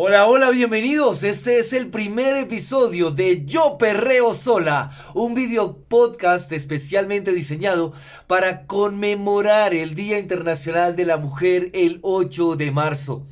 Hola, 0.00 0.26
hola, 0.26 0.50
bienvenidos. 0.50 1.24
Este 1.24 1.58
es 1.58 1.72
el 1.72 1.88
primer 1.88 2.36
episodio 2.36 3.10
de 3.10 3.44
Yo 3.44 3.78
Perreo 3.78 4.32
Sola, 4.32 4.92
un 5.12 5.34
video 5.34 5.76
podcast 5.88 6.52
especialmente 6.52 7.32
diseñado 7.32 7.92
para 8.28 8.64
conmemorar 8.66 9.74
el 9.74 9.96
Día 9.96 10.20
Internacional 10.20 10.94
de 10.94 11.04
la 11.04 11.16
Mujer 11.16 11.70
el 11.72 11.98
8 12.02 12.54
de 12.54 12.70
marzo. 12.70 13.26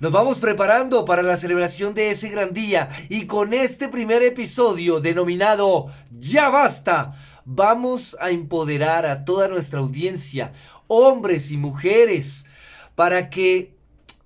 Nos 0.00 0.10
vamos 0.10 0.40
preparando 0.40 1.04
para 1.04 1.22
la 1.22 1.36
celebración 1.36 1.94
de 1.94 2.10
ese 2.10 2.28
gran 2.28 2.52
día 2.52 2.90
y 3.08 3.26
con 3.26 3.54
este 3.54 3.88
primer 3.88 4.24
episodio 4.24 4.98
denominado 4.98 5.86
Ya 6.10 6.48
basta, 6.48 7.12
vamos 7.44 8.16
a 8.18 8.30
empoderar 8.30 9.06
a 9.06 9.24
toda 9.24 9.46
nuestra 9.46 9.78
audiencia, 9.78 10.54
hombres 10.88 11.52
y 11.52 11.56
mujeres, 11.56 12.46
para 12.96 13.30
que 13.30 13.78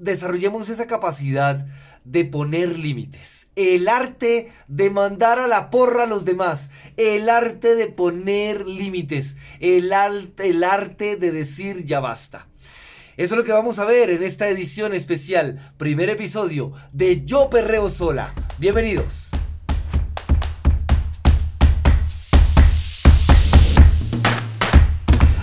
desarrollemos 0.05 0.69
esa 0.69 0.87
capacidad 0.87 1.67
de 2.05 2.25
poner 2.25 2.79
límites. 2.79 3.49
El 3.57 3.89
arte 3.89 4.53
de 4.69 4.91
mandar 4.91 5.39
a 5.39 5.47
la 5.47 5.71
porra 5.71 6.05
a 6.05 6.07
los 6.07 6.25
demás. 6.25 6.71
El 6.97 7.31
arte 7.31 7.75
de 7.75 7.87
poner 7.87 8.67
límites. 8.67 9.37
El, 9.61 9.93
el 10.39 10.65
arte 10.65 11.17
de 11.17 11.31
decir 11.31 11.85
ya 11.85 12.01
basta. 12.01 12.47
Eso 13.17 13.35
es 13.35 13.39
lo 13.39 13.45
que 13.45 13.53
vamos 13.53 13.79
a 13.79 13.85
ver 13.85 14.11
en 14.11 14.25
esta 14.25 14.49
edición 14.49 14.93
especial, 14.93 15.73
primer 15.77 16.11
episodio 16.11 16.73
de 16.93 17.25
Yo 17.25 17.49
Perreo 17.49 17.89
Sola. 17.89 18.35
Bienvenidos. 18.59 19.31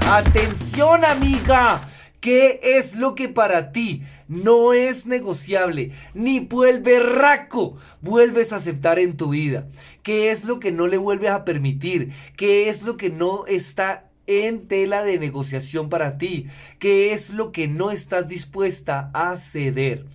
Atención 0.06 1.06
amiga, 1.06 1.88
¿qué 2.20 2.60
es 2.62 2.96
lo 2.96 3.16
que 3.16 3.30
para 3.30 3.72
ti 3.72 4.04
no 4.32 4.72
es 4.72 5.08
negociable, 5.08 5.92
ni 6.14 6.40
vuelve 6.40 7.02
raco, 7.02 7.76
vuelves 8.02 8.54
a 8.54 8.56
aceptar 8.56 8.98
en 8.98 9.18
tu 9.18 9.32
vida? 9.32 9.68
¿Qué 10.04 10.32
es 10.32 10.46
lo 10.46 10.62
que 10.62 10.72
no 10.72 10.88
le 10.88 10.98
vuelves 10.98 11.32
a 11.32 11.44
permitir? 11.44 12.14
¿Qué 12.38 12.70
es 12.70 12.82
lo 12.82 12.96
que 12.96 13.10
no 13.10 13.46
está 13.46 14.10
en 14.28 14.70
tela 14.70 15.04
de 15.04 15.20
negociación 15.20 15.90
para 15.90 16.18
ti? 16.18 16.48
¿Qué 16.80 17.12
es 17.12 17.32
lo 17.32 17.52
que 17.52 17.68
no 17.68 17.92
estás 17.92 18.30
dispuesta 18.30 19.12
a 19.14 19.36
ceder? 19.36 20.06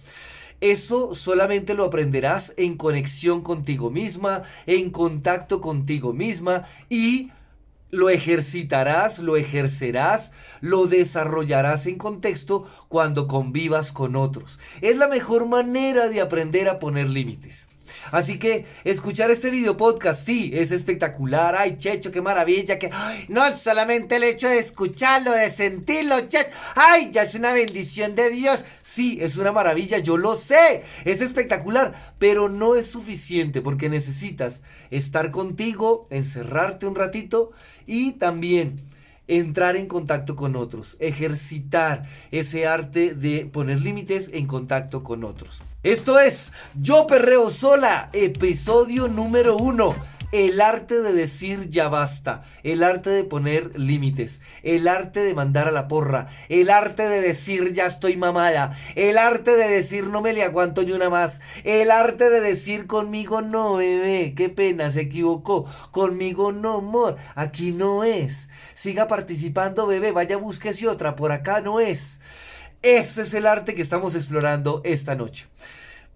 Eso 0.62 1.14
solamente 1.14 1.75
lo 1.75 1.84
aprenderás 1.84 2.55
en 2.56 2.78
conexión 2.78 3.42
contigo 3.42 3.91
misma, 3.91 4.45
en 4.64 4.89
contacto 4.89 5.61
contigo 5.61 6.14
misma 6.14 6.64
y 6.89 7.30
lo 7.91 8.11
ejercitarás, 8.11 9.19
lo 9.19 9.37
ejercerás, 9.37 10.33
lo 10.61 10.87
desarrollarás 10.87 11.87
en 11.87 11.97
contexto 11.97 12.67
cuando 12.89 13.27
convivas 13.27 13.92
con 13.92 14.17
otros. 14.17 14.59
Es 14.81 14.97
la 14.97 15.09
mejor 15.09 15.47
manera 15.47 16.09
de 16.09 16.20
aprender 16.20 16.69
a 16.69 16.79
poner 16.79 17.09
límites. 17.09 17.69
Así 18.12 18.39
que 18.39 18.67
escuchar 18.84 19.31
este 19.31 19.51
video 19.51 19.77
podcast, 19.77 20.25
sí, 20.25 20.51
es 20.55 20.73
espectacular. 20.73 21.55
Ay, 21.56 21.77
Checho, 21.79 22.11
qué 22.11 22.20
maravilla. 22.20 22.79
Que... 22.79 22.91
no 23.29 23.56
solamente 23.56 24.17
el 24.17 24.25
hecho 24.25 24.48
de 24.48 24.59
escucharlo, 24.59 25.33
de 25.33 25.51
sentirlo, 25.51 26.20
Checho. 26.29 26.51
Ay, 26.75 27.11
ya 27.12 27.23
es 27.23 27.34
una 27.34 27.53
bendición 27.53 28.14
de 28.14 28.31
Dios. 28.31 28.64
Sí, 28.83 29.19
es 29.20 29.37
una 29.37 29.53
maravilla, 29.53 29.98
yo 29.98 30.17
lo 30.17 30.37
sé. 30.37 30.84
Es 31.05 31.20
espectacular, 31.20 32.14
pero 32.19 32.48
no 32.48 32.77
es 32.77 32.87
suficiente 32.87 33.61
porque 33.61 33.89
necesitas 33.89 34.62
estar 34.91 35.31
contigo, 35.31 36.07
encerrarte 36.11 36.87
un 36.87 36.95
ratito 36.95 37.53
y 37.87 38.12
también 38.12 38.81
entrar 39.28 39.77
en 39.77 39.86
contacto 39.86 40.36
con 40.36 40.56
otros, 40.56 40.96
ejercitar 41.00 42.05
ese 42.30 42.66
arte 42.66 43.14
de 43.14 43.46
poner 43.46 43.80
límites 43.80 44.30
en 44.33 44.46
contacto 44.46 45.02
con 45.02 45.24
otros. 45.24 45.62
Esto 45.83 46.18
es 46.18 46.52
Yo 46.80 47.06
Perreo 47.06 47.50
Sola, 47.50 48.10
episodio 48.12 49.08
número 49.08 49.56
uno. 49.56 49.94
El 50.32 50.60
arte 50.60 51.02
de 51.02 51.12
decir 51.12 51.70
ya 51.70 51.88
basta, 51.88 52.42
el 52.64 52.83
arte 52.83 53.11
de 53.11 53.23
poner 53.23 53.78
límites, 53.78 54.40
el 54.64 54.89
arte 54.89 55.20
de 55.20 55.34
mandar 55.34 55.68
a 55.68 55.70
la 55.70 55.86
porra, 55.86 56.27
el 56.48 56.68
arte 56.68 57.08
de 57.08 57.20
decir 57.20 57.73
ya 57.73 57.86
estoy 57.86 58.17
mamada, 58.17 58.77
el 58.96 59.18
arte 59.18 59.52
de 59.52 59.68
decir 59.68 60.08
no 60.08 60.23
me 60.23 60.33
le 60.33 60.42
aguanto 60.42 60.83
ni 60.83 60.90
una 60.90 61.11
más, 61.11 61.40
el 61.62 61.92
arte 61.92 62.28
de 62.28 62.40
decir 62.40 62.89
conmigo 62.89 63.40
no, 63.40 63.77
bebé, 63.77 64.34
qué 64.36 64.48
pena, 64.48 64.90
se 64.90 65.02
equivocó, 65.02 65.64
conmigo 65.92 66.51
no, 66.51 66.78
amor, 66.78 67.17
aquí 67.36 67.70
no 67.70 68.02
es. 68.02 68.48
Siga 68.74 69.06
participando, 69.06 69.86
bebé, 69.86 70.11
vaya 70.11 70.36
búsquese 70.36 70.89
otra, 70.89 71.14
por 71.14 71.30
acá 71.30 71.61
no 71.61 71.78
es. 71.78 72.20
Ese 72.83 73.22
es 73.22 73.33
el 73.33 73.46
arte 73.46 73.77
que 73.77 73.83
estamos 73.83 74.17
explorando 74.17 74.80
esta 74.84 75.14
noche. 75.14 75.46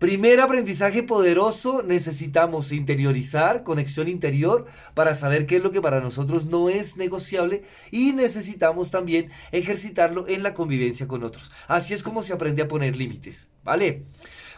Primer 0.01 0.41
aprendizaje 0.41 1.03
poderoso, 1.03 1.83
necesitamos 1.83 2.73
interiorizar, 2.73 3.63
conexión 3.63 4.09
interior, 4.09 4.65
para 4.95 5.15
saber 5.15 5.45
qué 5.45 5.57
es 5.57 5.63
lo 5.63 5.73
que 5.73 5.83
para 5.83 6.01
nosotros 6.01 6.47
no 6.47 6.71
es 6.71 6.97
negociable 6.97 7.65
y 7.91 8.13
necesitamos 8.13 8.91
también 8.91 9.31
ejercitarlo 9.53 10.27
en 10.27 10.43
la 10.43 10.55
convivencia 10.55 11.07
con 11.07 11.23
otros. 11.23 11.51
Así 11.69 11.93
es 11.93 12.03
como 12.03 12.23
se 12.23 12.33
aprende 12.33 12.63
a 12.63 12.69
poner 12.69 12.97
límites, 12.97 13.49
¿vale? 13.63 14.05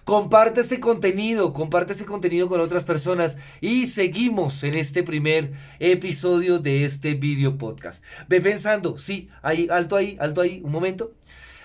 Comparte 0.05 0.61
este 0.61 0.79
contenido, 0.79 1.53
comparte 1.53 1.95
este 1.95 2.05
contenido 2.05 2.49
con 2.49 2.61
otras 2.61 2.85
personas 2.85 3.37
y 3.61 3.89
seguimos 3.89 4.63
en 4.63 4.77
este 4.77 5.03
primer 5.03 5.55
episodio 5.81 6.61
de 6.61 6.85
este 6.85 7.15
video 7.15 7.59
podcast. 7.59 8.05
Ve 8.29 8.41
pensando, 8.41 8.97
sí, 8.97 9.29
ahí, 9.43 9.67
alto 9.73 9.97
ahí, 9.97 10.17
alto 10.21 10.41
ahí, 10.41 10.63
un 10.65 10.71
momento. 10.71 11.15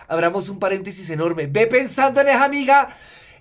Abramos 0.07 0.49
un 0.49 0.57
paréntesis 0.57 1.11
enorme. 1.11 1.45
Ve 1.45 1.67
pensando 1.67 2.21
en 2.21 2.29
esa 2.29 2.45
amiga 2.45 2.89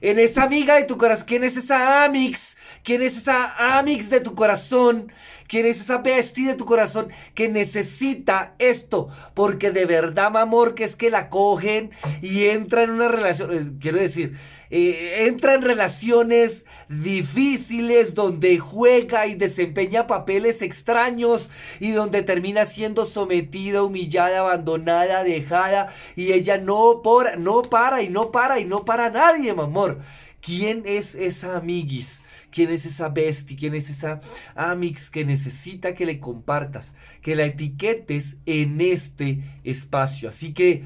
en 0.01 0.19
esa 0.19 0.45
amiga 0.45 0.77
de 0.77 0.85
tu 0.85 0.99
corazón. 0.99 1.27
¿Quién 1.27 1.45
es 1.45 1.57
esa 1.57 2.05
Amix? 2.05 2.56
¿Quién 2.87 3.03
es 3.03 3.17
esa 3.17 3.79
Amix 3.79 4.11
de 4.11 4.21
tu 4.21 4.37
corazón? 4.37 5.11
¿Quién 5.49 5.67
es 5.67 5.81
esa 5.81 5.99
bestia 5.99 6.51
de 6.51 6.55
tu 6.55 6.67
corazón 6.67 7.09
que 7.35 7.49
necesita 7.49 8.55
esto? 8.61 9.09
Porque 9.35 9.73
de 9.73 9.87
verdad, 9.87 10.31
mi 10.31 10.39
amor, 10.39 10.77
que 10.77 10.85
es 10.85 10.95
que 10.95 11.11
la 11.11 11.29
cogen 11.29 11.91
y 12.23 12.45
entra 12.45 12.85
en 12.85 12.91
una 12.91 13.09
relación. 13.09 13.53
Eh, 13.53 13.73
quiero 13.81 13.99
decir, 13.99 14.39
eh, 14.71 15.25
entra 15.27 15.55
en 15.55 15.63
relaciones 15.63 16.65
difíciles 16.89 18.15
donde 18.15 18.61
juega 18.61 19.27
y 19.27 19.35
desempeña 19.35 20.07
papeles 20.07 20.63
extraños 20.63 21.51
y 21.81 21.91
donde 21.91 22.23
termina 22.23 22.67
siendo 22.67 23.05
sometida, 23.05 23.83
humillada, 23.83 24.39
abandonada, 24.39 25.25
dejada 25.25 25.93
y 26.15 26.31
ella 26.31 26.57
no, 26.59 27.01
por, 27.03 27.37
no 27.37 27.63
para 27.63 28.05
y 28.05 28.11
no 28.11 28.31
para 28.31 28.61
y 28.61 28.65
no 28.65 28.85
para 28.85 29.11
nadie, 29.11 29.55
mi 29.55 29.63
amor. 29.63 29.99
¿Quién 30.41 30.85
es 30.87 31.17
esa 31.17 31.57
amiguis? 31.57 32.23
Quién 32.57 32.71
es 32.71 32.87
esa 32.87 33.11
bestia, 33.11 33.55
quién 33.55 33.75
es 33.75 33.91
esa 33.91 34.19
amix 34.55 35.11
que 35.11 35.27
necesita 35.27 35.95
que 35.95 36.07
le 36.07 36.21
compartas, 36.21 36.95
que 37.21 37.37
la 37.37 37.45
etiquetes 37.45 38.39
en 38.47 38.81
este 38.81 39.41
espacio. 39.63 40.31
Así 40.31 40.55
que 40.55 40.83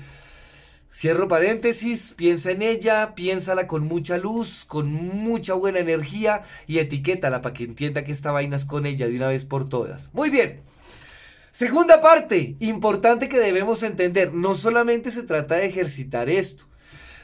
cierro 0.91 1.29
paréntesis, 1.29 2.13
piensa 2.17 2.51
en 2.51 2.63
ella, 2.63 3.15
piénsala 3.15 3.69
con 3.69 3.87
mucha 3.87 4.19
luz, 4.19 4.65
con 4.67 4.93
mucha 4.93 5.55
buena 5.55 5.79
energía 5.79 6.43
y 6.67 6.81
etiquétala 6.81 7.41
para 7.41 7.55
que 7.55 7.63
entienda 7.63 8.03
que 8.03 8.11
esta 8.11 8.33
vaina 8.33 8.57
es 8.57 8.65
con 8.65 8.85
ella 8.85 9.07
de 9.07 9.15
una 9.15 9.29
vez 9.29 9.45
por 9.45 9.69
todas. 9.69 10.13
Muy 10.13 10.29
bien. 10.29 10.63
Segunda 11.53 12.01
parte, 12.01 12.57
importante 12.59 13.29
que 13.29 13.39
debemos 13.39 13.85
entender, 13.85 14.35
no 14.35 14.57
solamente 14.57 15.13
se 15.13 15.23
trata 15.23 15.55
de 15.55 15.67
ejercitar 15.67 16.29
esto, 16.29 16.65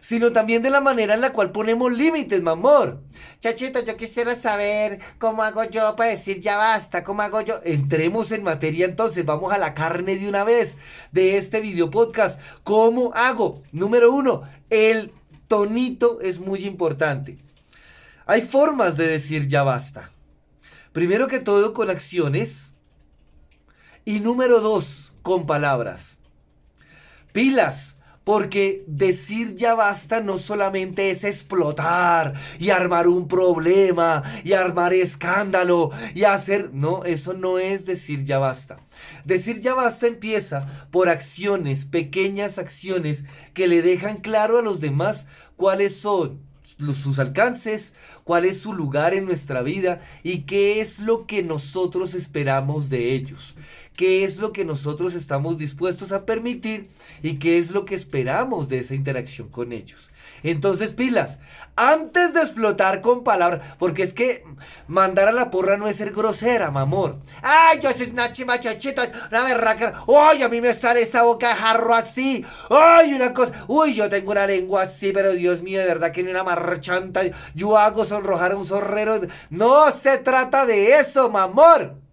sino 0.07 0.31
también 0.31 0.63
de 0.63 0.71
la 0.71 0.81
manera 0.81 1.15
en 1.15 1.21
la 1.21 1.33
cual 1.33 1.51
ponemos 1.51 1.93
límites, 1.93 2.41
mi 2.41 2.51
amor. 2.51 3.03
Chachito, 3.41 3.85
yo 3.85 3.97
quisiera 3.97 4.37
saber 4.37 5.01
cómo 5.19 5.43
hago 5.43 5.65
yo 5.65 5.97
para 5.97 6.11
decir 6.11 6.41
ya 6.41 6.57
basta, 6.57 7.03
cómo 7.03 7.23
hago 7.23 7.41
yo. 7.41 7.57
Entremos 7.65 8.31
en 8.31 8.45
materia 8.45 8.87
entonces, 8.87 9.27
vamos 9.27 9.53
a 9.53 9.59
la 9.59 9.75
carne 9.75 10.15
de 10.15 10.29
una 10.29 10.45
vez 10.45 10.79
de 11.11 11.39
este 11.39 11.61
video 11.61 11.91
podcast. 11.91 12.41
¿Cómo 12.63 13.15
hago? 13.17 13.65
Número 13.73 14.15
uno, 14.15 14.43
el 14.71 15.13
tonito 15.49 16.21
es 16.21 16.39
muy 16.39 16.65
importante. 16.65 17.39
Hay 18.27 18.43
formas 18.43 18.97
de 18.97 19.09
decir 19.09 19.49
ya 19.49 19.65
basta. 19.65 20.13
Primero 20.93 21.27
que 21.27 21.41
todo 21.41 21.75
con 21.75 21.91
acciones. 21.91 22.75
Y 24.05 24.21
número 24.21 24.61
dos, 24.61 25.13
con 25.23 25.47
palabras. 25.47 26.19
Pilas 27.33 27.96
porque 28.27 28.83
decir 28.89 29.55
ya 29.55 29.77
basta 29.77 30.21
no 30.21 30.37
solamente 30.37 31.13
es 31.13 31.23
explotar 31.23 32.35
y 32.59 32.71
armar 32.71 33.07
un 33.07 33.29
problema 33.29 34.25
y 34.43 34.53
armar 34.53 34.95
escándalo 34.95 35.93
y 36.13 36.25
hacer... 36.25 36.71
No, 36.73 37.05
eso 37.05 37.35
no 37.35 37.61
es 37.61 37.87
decir 37.87 38.25
ya 38.25 38.39
basta. 38.39 38.79
Decir 39.25 39.61
ya 39.61 39.75
basta 39.75 40.09
empieza 40.09 40.67
por 40.91 41.09
acciones, 41.09 41.85
pequeñas 41.85 42.59
acciones 42.59 43.27
que 43.55 43.69
le 43.69 43.81
dejan 43.81 44.17
claro 44.17 44.59
a 44.59 44.63
los 44.63 44.81
demás 44.81 45.29
cuáles 45.55 45.95
son 45.97 46.46
sus 46.95 47.19
alcances, 47.19 47.95
cuál 48.25 48.45
es 48.45 48.61
su 48.61 48.73
lugar 48.73 49.15
en 49.15 49.25
nuestra 49.25 49.63
vida 49.63 50.01
y 50.23 50.41
qué 50.41 50.81
es 50.81 50.99
lo 50.99 51.27
que 51.27 51.43
nosotros 51.43 52.15
esperamos 52.15 52.91
de 52.91 53.15
ellos 53.15 53.55
qué 53.97 54.25
es 54.25 54.37
lo 54.37 54.53
que 54.53 54.65
nosotros 54.65 55.15
estamos 55.15 55.59
dispuestos 55.59 56.13
a 56.13 56.27
permitir 56.27 56.89
y 57.23 57.39
qué 57.39 57.59
es 57.59 57.71
lo 57.71 57.85
que 57.85 57.95
esperamos 57.95 58.69
de 58.69 58.79
esa 58.79 58.95
interacción 58.95 59.49
con 59.49 59.73
ellos. 59.73 60.11
Entonces, 60.43 60.93
pilas, 60.93 61.39
antes 61.77 62.33
de 62.33 62.41
explotar 62.41 63.01
con 63.01 63.25
palabras, 63.25 63.63
porque 63.79 64.03
es 64.03 64.15
que 64.15 64.45
mandar 64.87 65.29
a 65.29 65.33
la 65.33 65.51
porra 65.51 65.77
no 65.77 65.89
es 65.89 65.97
ser 65.97 66.13
grosera, 66.13 66.71
mamor. 66.71 67.19
Ay, 67.43 67.81
yo 67.81 67.91
soy 67.93 68.11
una 68.11 68.33
chimachochita, 68.33 69.03
una 69.31 69.45
berraca. 69.45 70.05
Uy, 70.07 70.43
a 70.43 70.49
mí 70.49 70.61
me 70.61 70.73
sale 70.73 71.03
esta 71.03 71.23
boca 71.23 71.49
de 71.49 71.55
jarro 71.55 71.95
así. 71.95 72.45
Ay, 72.71 73.15
una 73.15 73.33
cosa. 73.33 73.53
Uy, 73.69 73.95
yo 73.95 74.09
tengo 74.09 74.31
una 74.33 74.47
lengua 74.47 74.83
así, 74.83 75.13
pero 75.13 75.33
Dios 75.33 75.63
mío, 75.63 75.81
de 75.81 75.87
verdad 75.87 76.13
que 76.13 76.23
ni 76.23 76.31
una 76.31 76.45
marchanta. 76.45 77.23
Yo 77.55 77.77
hago 77.77 78.05
sonrojar 78.05 78.53
a 78.53 78.57
un 78.57 78.67
zorrero. 78.67 79.21
No 79.51 79.91
se 79.93 80.19
trata 80.19 80.67
de 80.67 80.99
eso, 80.99 81.29
mamor. 81.29 82.06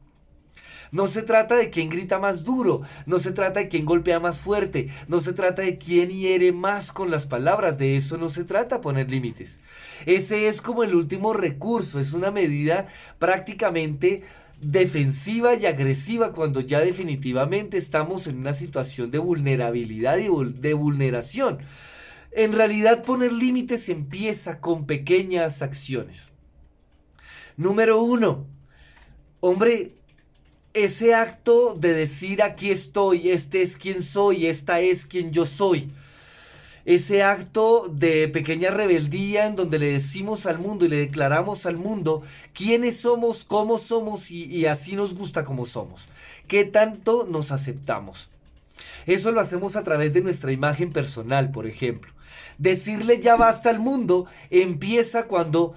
No 0.94 1.08
se 1.08 1.24
trata 1.24 1.56
de 1.56 1.72
quién 1.72 1.90
grita 1.90 2.20
más 2.20 2.44
duro, 2.44 2.84
no 3.08 3.18
se 3.18 3.32
trata 3.32 3.62
de 3.62 3.68
quién 3.68 3.84
golpea 3.84 4.20
más 4.20 4.40
fuerte, 4.40 4.90
no 5.08 5.22
se 5.22 5.34
trata 5.34 5.64
de 5.64 5.80
quién 5.80 6.10
hiere 6.10 6.52
más 6.52 6.92
con 6.92 7.10
las 7.10 7.26
palabras, 7.26 7.80
de 7.80 7.98
eso 7.98 8.16
no 8.18 8.30
se 8.30 8.44
trata 8.44 8.80
poner 8.80 9.10
límites. 9.10 9.60
Ese 10.06 10.48
es 10.48 10.62
como 10.62 10.84
el 10.84 10.94
último 10.94 11.34
recurso, 11.34 12.00
es 12.00 12.14
una 12.14 12.30
medida 12.30 12.88
prácticamente 13.18 14.22
defensiva 14.62 15.56
y 15.56 15.66
agresiva 15.66 16.32
cuando 16.32 16.62
ya 16.62 16.80
definitivamente 16.82 17.80
estamos 17.80 18.28
en 18.28 18.38
una 18.38 18.54
situación 18.54 19.10
de 19.10 19.18
vulnerabilidad 19.18 20.20
y 20.20 20.30
de 20.60 20.74
vulneración. 20.76 21.58
En 22.32 22.54
realidad 22.54 23.04
poner 23.04 23.34
límites 23.34 23.90
empieza 23.90 24.60
con 24.60 24.86
pequeñas 24.86 25.64
acciones. 25.64 26.30
Número 27.58 28.00
uno, 28.04 28.46
hombre, 29.40 29.94
ese 30.74 31.14
acto 31.14 31.76
de 31.76 31.94
decir 31.94 32.42
aquí 32.42 32.72
estoy, 32.72 33.30
este 33.30 33.62
es 33.62 33.78
quien 33.78 34.02
soy, 34.02 34.48
esta 34.48 34.80
es 34.80 35.06
quien 35.06 35.32
yo 35.32 35.46
soy. 35.46 35.90
Ese 36.86 37.24
acto 37.24 37.88
de 37.88 38.28
pequeña 38.28 38.70
rebeldía 38.70 39.48
en 39.48 39.56
donde 39.56 39.80
le 39.80 39.92
decimos 39.92 40.46
al 40.46 40.60
mundo 40.60 40.86
y 40.86 40.90
le 40.90 40.98
declaramos 40.98 41.66
al 41.66 41.78
mundo 41.78 42.24
quiénes 42.54 42.98
somos, 42.98 43.46
cómo 43.46 43.78
somos 43.78 44.32
y, 44.32 44.66
así 44.66 44.96
nos 44.96 45.14
gusta 45.14 45.46
como 45.46 45.66
somos. 45.66 46.08
¿Qué 46.48 46.66
tanto 46.66 47.26
nos 47.30 47.52
aceptamos? 47.52 48.28
Eso 49.06 49.32
lo 49.32 49.40
hacemos 49.40 49.76
a 49.76 49.84
través 49.84 50.12
de 50.12 50.22
nuestra 50.22 50.52
imagen 50.52 50.92
personal, 50.92 51.52
por 51.52 51.68
ejemplo. 51.68 52.12
Decirle 52.58 53.22
ya 53.22 53.36
basta 53.38 53.70
al 53.70 53.80
mundo 53.80 54.26
empieza 54.50 55.24
cuando 55.24 55.76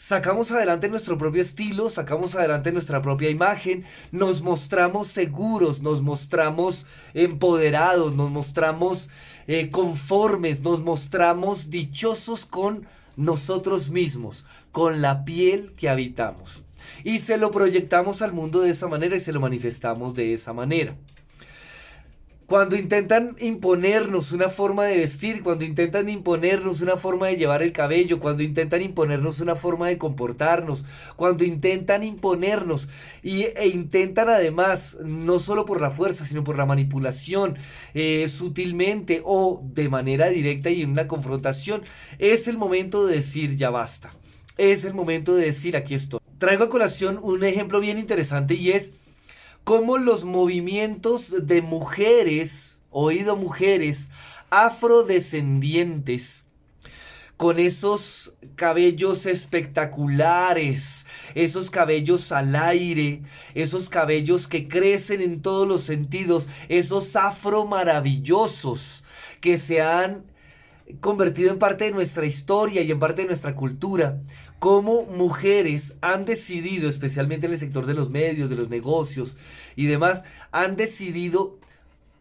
sacamos 0.00 0.50
adelante 0.50 0.88
nuestro 0.88 1.18
propio 1.18 1.42
estilo, 1.42 1.90
sacamos 1.90 2.34
adelante 2.34 2.72
nuestra 2.72 3.02
propia 3.02 3.28
imagen, 3.28 3.84
nos 4.12 4.40
mostramos 4.40 5.08
seguros, 5.08 5.82
nos 5.82 6.00
mostramos 6.00 6.86
empoderados, 7.12 8.14
nos 8.14 8.30
mostramos 8.30 9.10
eh, 9.46 9.68
conformes, 9.68 10.62
nos 10.62 10.80
mostramos 10.80 11.68
dichosos 11.68 12.46
con 12.46 12.86
nosotros 13.16 13.90
mismos, 13.90 14.46
con 14.72 15.02
la 15.02 15.26
piel 15.26 15.74
que 15.76 15.90
habitamos. 15.90 16.62
Y 17.04 17.18
se 17.18 17.36
lo 17.36 17.50
proyectamos 17.50 18.22
al 18.22 18.32
mundo 18.32 18.62
de 18.62 18.70
esa 18.70 18.88
manera 18.88 19.16
y 19.16 19.20
se 19.20 19.32
lo 19.32 19.40
manifestamos 19.40 20.14
de 20.14 20.32
esa 20.32 20.54
manera. 20.54 20.96
Cuando 22.50 22.74
intentan 22.74 23.36
imponernos 23.38 24.32
una 24.32 24.48
forma 24.48 24.84
de 24.84 24.98
vestir, 24.98 25.44
cuando 25.44 25.64
intentan 25.64 26.08
imponernos 26.08 26.80
una 26.80 26.96
forma 26.96 27.28
de 27.28 27.36
llevar 27.36 27.62
el 27.62 27.70
cabello, 27.70 28.18
cuando 28.18 28.42
intentan 28.42 28.82
imponernos 28.82 29.38
una 29.38 29.54
forma 29.54 29.86
de 29.86 29.98
comportarnos, 29.98 30.84
cuando 31.14 31.44
intentan 31.44 32.02
imponernos 32.02 32.88
y, 33.22 33.42
e 33.44 33.68
intentan 33.68 34.28
además, 34.28 34.96
no 35.00 35.38
solo 35.38 35.64
por 35.64 35.80
la 35.80 35.92
fuerza, 35.92 36.24
sino 36.24 36.42
por 36.42 36.58
la 36.58 36.66
manipulación, 36.66 37.56
eh, 37.94 38.28
sutilmente 38.28 39.22
o 39.24 39.62
de 39.72 39.88
manera 39.88 40.28
directa 40.28 40.70
y 40.70 40.82
en 40.82 40.90
una 40.90 41.06
confrontación, 41.06 41.82
es 42.18 42.48
el 42.48 42.58
momento 42.58 43.06
de 43.06 43.14
decir 43.14 43.54
ya 43.54 43.70
basta. 43.70 44.10
Es 44.58 44.84
el 44.84 44.92
momento 44.92 45.36
de 45.36 45.46
decir 45.46 45.76
aquí 45.76 45.94
estoy. 45.94 46.18
Traigo 46.38 46.64
a 46.64 46.68
colación 46.68 47.20
un 47.22 47.44
ejemplo 47.44 47.78
bien 47.78 47.96
interesante 47.96 48.54
y 48.54 48.72
es 48.72 48.92
cómo 49.64 49.98
los 49.98 50.24
movimientos 50.24 51.46
de 51.46 51.62
mujeres, 51.62 52.80
oído 52.90 53.36
mujeres, 53.36 54.08
afrodescendientes, 54.50 56.44
con 57.40 57.58
esos 57.58 58.34
cabellos 58.54 59.24
espectaculares, 59.24 61.06
esos 61.34 61.70
cabellos 61.70 62.32
al 62.32 62.54
aire, 62.54 63.22
esos 63.54 63.88
cabellos 63.88 64.46
que 64.46 64.68
crecen 64.68 65.22
en 65.22 65.40
todos 65.40 65.66
los 65.66 65.80
sentidos, 65.82 66.48
esos 66.68 67.16
afro 67.16 67.64
maravillosos 67.64 69.04
que 69.40 69.56
se 69.56 69.80
han 69.80 70.26
convertido 71.00 71.50
en 71.50 71.58
parte 71.58 71.84
de 71.84 71.92
nuestra 71.92 72.26
historia 72.26 72.82
y 72.82 72.90
en 72.90 72.98
parte 72.98 73.22
de 73.22 73.28
nuestra 73.28 73.54
cultura, 73.54 74.20
cómo 74.60 75.06
mujeres 75.06 75.94
han 76.02 76.26
decidido, 76.26 76.88
especialmente 76.88 77.46
en 77.46 77.54
el 77.54 77.58
sector 77.58 77.86
de 77.86 77.94
los 77.94 78.10
medios, 78.10 78.50
de 78.50 78.56
los 78.56 78.68
negocios 78.68 79.36
y 79.74 79.86
demás, 79.86 80.22
han 80.52 80.76
decidido 80.76 81.58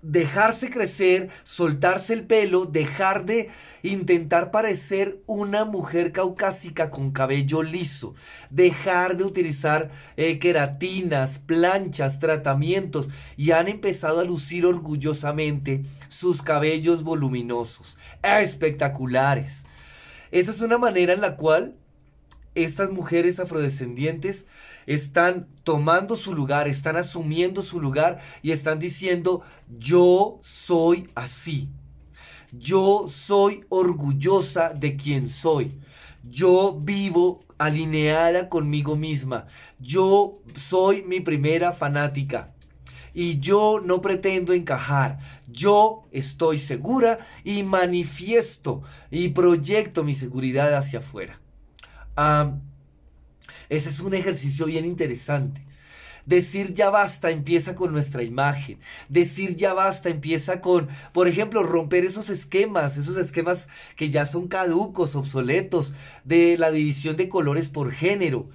dejarse 0.02 0.70
crecer, 0.70 1.30
soltarse 1.44 2.14
el 2.14 2.24
pelo, 2.24 2.66
dejar 2.66 3.26
de 3.26 3.50
intentar 3.84 4.52
parecer 4.52 5.20
una 5.26 5.66
mujer 5.66 6.14
caucásica 6.14 6.90
con 6.90 7.12
cabello 7.12 7.62
liso, 7.62 8.16
dejar 8.50 9.18
de 9.18 9.26
utilizar 9.26 9.92
eh, 10.16 10.40
queratinas, 10.40 11.40
planchas, 11.40 12.20
tratamientos 12.20 13.10
y 13.36 13.52
han 13.52 13.68
empezado 13.68 14.22
a 14.22 14.24
lucir 14.24 14.66
orgullosamente 14.66 15.84
sus 16.08 16.42
cabellos 16.42 17.04
voluminosos, 17.04 17.98
espectaculares. 18.24 19.66
Esa 20.32 20.52
es 20.52 20.62
una 20.62 20.78
manera 20.78 21.14
en 21.14 21.20
la 21.20 21.36
cual 21.36 21.76
estas 22.64 22.92
mujeres 22.92 23.40
afrodescendientes 23.40 24.46
están 24.86 25.48
tomando 25.64 26.16
su 26.16 26.34
lugar, 26.34 26.68
están 26.68 26.96
asumiendo 26.96 27.62
su 27.62 27.80
lugar 27.80 28.20
y 28.42 28.52
están 28.52 28.80
diciendo, 28.80 29.42
yo 29.78 30.40
soy 30.42 31.10
así. 31.16 31.70
Yo 32.52 33.06
soy 33.08 33.66
orgullosa 33.70 34.70
de 34.70 34.96
quien 34.96 35.28
soy. 35.28 35.80
Yo 36.24 36.80
vivo 36.82 37.44
alineada 37.60 38.50
conmigo 38.50 38.96
misma. 38.96 39.46
Yo 39.80 40.40
soy 40.56 41.04
mi 41.04 41.20
primera 41.20 41.72
fanática. 41.72 42.56
Y 43.14 43.40
yo 43.40 43.82
no 43.84 44.02
pretendo 44.02 44.54
encajar. 44.54 45.20
Yo 45.48 46.08
estoy 46.12 46.58
segura 46.58 47.20
y 47.44 47.62
manifiesto 47.64 48.82
y 49.12 49.30
proyecto 49.30 50.04
mi 50.04 50.16
seguridad 50.16 50.74
hacia 50.76 51.00
afuera 51.00 51.39
ese 53.70 53.90
es 53.90 54.00
un 54.00 54.14
ejercicio 54.14 54.66
bien 54.66 54.86
interesante. 54.86 55.66
Decir 56.26 56.74
ya 56.74 56.92
basta 56.92 57.32
empieza 57.32 57.76
con 57.76 57.92
nuestra 57.92 58.22
imagen. 58.24 58.80
Decir 59.10 59.56
ya 59.56 59.74
basta 59.74 60.10
empieza 60.10 60.62
con, 60.62 60.88
por 61.12 61.28
ejemplo, 61.28 61.64
romper 61.64 62.06
esos 62.06 62.30
esquemas, 62.30 62.98
esos 62.98 63.18
esquemas 63.18 63.68
que 63.96 64.10
ya 64.12 64.26
son 64.28 64.48
caducos, 64.48 65.16
obsoletos, 65.16 65.94
de 66.24 66.58
la 66.58 66.70
división 66.72 67.18
de 67.18 67.30
colores 67.30 67.70
por 67.70 67.92
género. 67.92 68.48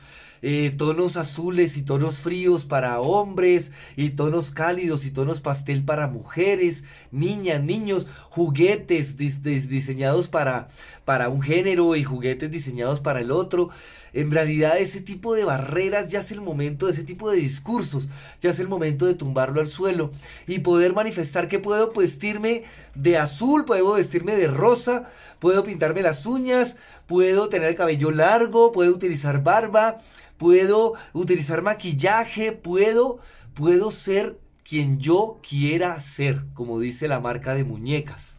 Eh, 0.47 0.75
tonos 0.77 1.17
azules 1.17 1.79
y 1.79 1.83
tonos 1.85 2.19
fríos 2.19 2.67
para 2.67 3.01
hombres, 3.01 3.73
y 3.97 4.11
tonos 4.11 4.51
cálidos 4.51 5.07
y 5.07 5.11
tonos 5.11 5.41
pastel 5.41 5.83
para 5.83 6.07
mujeres, 6.07 6.85
niñas, 7.11 7.65
niños, 7.65 8.07
juguetes 8.29 9.17
diseñados 9.17 10.29
para, 10.29 10.69
para 11.07 11.31
un 11.31 11.41
género 11.41 11.97
y 11.97 12.05
juguetes 12.05 12.51
diseñados 12.51 13.01
para 13.01 13.21
el 13.21 13.31
otro. 13.31 13.71
En 14.15 14.31
realidad 14.31 14.79
ese 14.79 15.01
tipo 15.01 15.35
de 15.35 15.45
barreras 15.45 16.09
ya 16.09 16.21
es 16.21 16.31
el 16.31 16.41
momento, 16.41 16.87
de 16.87 16.93
ese 16.93 17.03
tipo 17.03 17.31
de 17.31 17.37
discursos, 17.37 18.09
ya 18.41 18.51
es 18.51 18.61
el 18.61 18.69
momento 18.69 19.07
de 19.07 19.15
tumbarlo 19.15 19.61
al 19.61 19.67
suelo 19.67 20.13
y 20.47 20.61
poder 20.61 20.95
manifestar 20.95 21.49
que 21.49 21.59
puedo 21.59 21.93
vestirme 21.93 22.63
de 22.95 23.19
azul, 23.19 23.65
puedo 23.65 23.95
vestirme 23.95 24.37
de 24.37 24.47
rosa, 24.47 25.11
puedo 25.41 25.65
pintarme 25.65 26.01
las 26.01 26.27
uñas, 26.27 26.77
puedo 27.09 27.49
tener 27.49 27.69
el 27.69 27.77
cabello 27.77 28.13
largo, 28.13 28.71
puedo 28.71 28.93
utilizar 28.93 29.43
barba, 29.43 29.99
puedo 30.39 30.95
utilizar 31.13 31.63
maquillaje, 31.63 32.53
puedo, 32.53 33.19
puedo 33.55 33.91
ser 33.91 34.39
quien 34.63 35.01
yo 35.01 35.41
quiera 35.47 36.01
ser, 36.01 36.45
como 36.55 36.79
dice 36.79 37.09
la 37.09 37.19
marca 37.19 37.55
de 37.55 37.65
muñecas. 37.65 38.39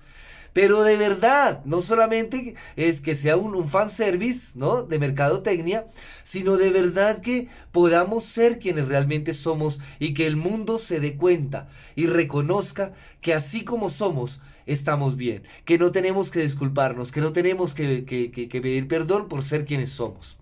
Pero 0.56 0.84
de 0.84 0.96
verdad, 0.96 1.66
no 1.66 1.82
solamente 1.82 2.56
es 2.78 3.02
que 3.02 3.14
sea 3.14 3.36
un, 3.36 3.56
un 3.56 3.68
fanservice, 3.68 4.54
¿no? 4.56 4.84
De 4.84 5.00
mercadotecnia, 5.00 5.86
sino 6.24 6.56
de 6.56 6.70
verdad 6.70 7.20
que 7.20 7.50
podamos 7.74 8.24
ser 8.24 8.58
quienes 8.58 8.88
realmente 8.88 9.34
somos 9.34 9.82
y 10.00 10.14
que 10.14 10.26
el 10.26 10.38
mundo 10.38 10.80
se 10.80 11.02
dé 11.02 11.18
cuenta 11.18 11.68
y 11.98 12.08
reconozca 12.08 12.94
que 13.20 13.34
así 13.34 13.66
como 13.66 13.90
somos, 13.90 14.40
estamos 14.66 15.18
bien, 15.18 15.44
que 15.66 15.78
no 15.78 15.92
tenemos 15.92 16.32
que 16.32 16.44
disculparnos, 16.44 17.12
que 17.12 17.20
no 17.20 17.34
tenemos 17.34 17.74
que, 17.74 18.06
que 18.06 18.62
pedir 18.62 18.88
perdón 18.88 19.28
por 19.28 19.44
ser 19.44 19.66
quienes 19.66 19.90
somos. 19.90 20.38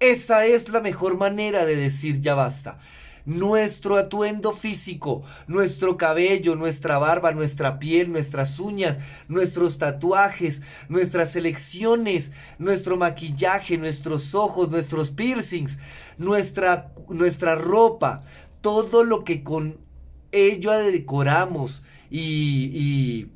Esa 0.00 0.46
es 0.46 0.70
la 0.70 0.80
mejor 0.80 1.18
manera 1.18 1.66
de 1.66 1.76
decir 1.76 2.22
ya 2.22 2.34
basta. 2.34 2.78
Nuestro 3.24 3.96
atuendo 3.96 4.52
físico, 4.52 5.22
nuestro 5.46 5.96
cabello, 5.96 6.56
nuestra 6.56 6.98
barba, 6.98 7.32
nuestra 7.32 7.78
piel, 7.78 8.12
nuestras 8.12 8.58
uñas, 8.58 8.98
nuestros 9.28 9.78
tatuajes, 9.78 10.62
nuestras 10.88 11.36
elecciones, 11.36 12.32
nuestro 12.58 12.96
maquillaje, 12.96 13.78
nuestros 13.78 14.34
ojos, 14.34 14.70
nuestros 14.70 15.10
piercings, 15.10 15.78
nuestra, 16.16 16.92
nuestra 17.08 17.54
ropa, 17.54 18.22
todo 18.60 19.04
lo 19.04 19.24
que 19.24 19.42
con 19.42 19.78
ello 20.32 20.72
decoramos 20.72 21.82
y, 22.10 23.28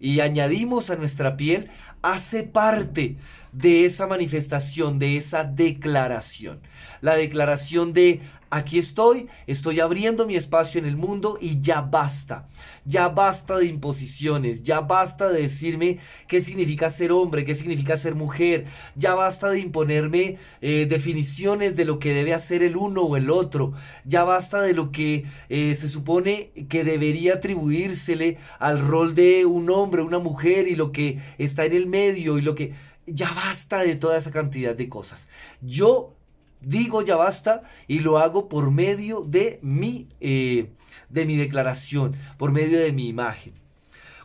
y 0.00 0.20
añadimos 0.20 0.90
a 0.90 0.96
nuestra 0.96 1.36
piel 1.36 1.68
hace 2.02 2.42
parte 2.42 3.16
de 3.52 3.84
esa 3.84 4.06
manifestación, 4.06 4.98
de 4.98 5.16
esa 5.16 5.44
declaración. 5.44 6.60
La 7.00 7.16
declaración 7.16 7.92
de 7.92 8.20
aquí 8.50 8.78
estoy, 8.78 9.28
estoy 9.46 9.80
abriendo 9.80 10.26
mi 10.26 10.36
espacio 10.36 10.80
en 10.80 10.86
el 10.86 10.96
mundo 10.96 11.38
y 11.40 11.60
ya 11.60 11.80
basta. 11.80 12.48
Ya 12.84 13.08
basta 13.08 13.58
de 13.58 13.66
imposiciones, 13.66 14.62
ya 14.62 14.80
basta 14.80 15.28
de 15.28 15.42
decirme 15.42 15.98
qué 16.26 16.40
significa 16.40 16.90
ser 16.90 17.12
hombre, 17.12 17.44
qué 17.44 17.54
significa 17.54 17.96
ser 17.96 18.14
mujer, 18.14 18.64
ya 18.96 19.14
basta 19.14 19.50
de 19.50 19.60
imponerme 19.60 20.38
eh, 20.60 20.86
definiciones 20.88 21.76
de 21.76 21.84
lo 21.84 21.98
que 21.98 22.12
debe 22.12 22.34
hacer 22.34 22.62
el 22.62 22.76
uno 22.76 23.02
o 23.02 23.16
el 23.16 23.30
otro, 23.30 23.72
ya 24.04 24.24
basta 24.24 24.60
de 24.62 24.74
lo 24.74 24.90
que 24.90 25.24
eh, 25.48 25.76
se 25.78 25.88
supone 25.88 26.50
que 26.68 26.84
debería 26.84 27.34
atribuírsele 27.34 28.38
al 28.58 28.80
rol 28.80 29.14
de 29.14 29.46
un 29.46 29.70
hombre, 29.70 30.02
una 30.02 30.18
mujer 30.18 30.66
y 30.66 30.74
lo 30.74 30.90
que 30.90 31.18
está 31.38 31.64
en 31.64 31.74
el 31.74 31.86
medio 31.86 32.38
y 32.38 32.42
lo 32.42 32.54
que 32.54 32.72
ya 33.06 33.32
basta 33.32 33.80
de 33.80 33.96
toda 33.96 34.18
esa 34.18 34.30
cantidad 34.30 34.74
de 34.74 34.88
cosas. 34.88 35.28
Yo 35.60 36.14
digo 36.60 37.02
ya 37.02 37.16
basta 37.16 37.62
y 37.88 38.00
lo 38.00 38.18
hago 38.18 38.48
por 38.48 38.70
medio 38.70 39.22
de 39.22 39.58
mi, 39.62 40.08
eh, 40.20 40.70
de 41.08 41.24
mi 41.24 41.36
declaración, 41.36 42.16
por 42.38 42.52
medio 42.52 42.78
de 42.78 42.92
mi 42.92 43.08
imagen. 43.08 43.54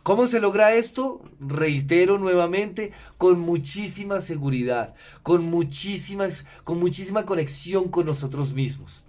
¿Cómo 0.02 0.28
se 0.28 0.38
logra 0.38 0.72
esto? 0.72 1.20
Reitero 1.40 2.16
nuevamente, 2.18 2.92
con 3.18 3.40
muchísima 3.40 4.20
seguridad, 4.20 4.94
con, 5.24 5.44
muchísimas, 5.44 6.44
con 6.62 6.78
muchísima 6.78 7.26
conexión 7.26 7.88
con 7.88 8.06
nosotros 8.06 8.52
mismos. 8.52 9.02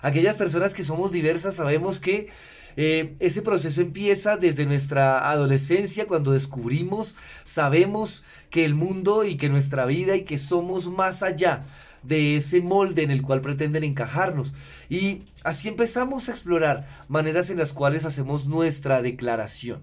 Aquellas 0.00 0.36
personas 0.36 0.72
que 0.72 0.84
somos 0.84 1.10
diversas 1.10 1.56
sabemos 1.56 1.98
que 1.98 2.28
eh, 2.76 3.16
ese 3.18 3.42
proceso 3.42 3.80
empieza 3.80 4.36
desde 4.36 4.64
nuestra 4.64 5.28
adolescencia, 5.28 6.06
cuando 6.06 6.30
descubrimos, 6.30 7.16
sabemos 7.42 8.22
que 8.50 8.64
el 8.64 8.74
mundo 8.74 9.24
y 9.24 9.36
que 9.36 9.48
nuestra 9.48 9.86
vida 9.86 10.14
y 10.14 10.22
que 10.22 10.38
somos 10.38 10.88
más 10.88 11.24
allá 11.24 11.64
de 12.04 12.36
ese 12.36 12.60
molde 12.60 13.02
en 13.02 13.10
el 13.10 13.22
cual 13.22 13.40
pretenden 13.40 13.84
encajarnos. 13.84 14.54
Y 14.88 15.22
así 15.42 15.68
empezamos 15.68 16.28
a 16.28 16.32
explorar 16.32 16.86
maneras 17.08 17.50
en 17.50 17.58
las 17.58 17.72
cuales 17.72 18.04
hacemos 18.04 18.46
nuestra 18.46 19.02
declaración. 19.02 19.82